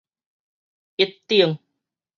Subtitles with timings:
[0.97, 1.59] 一等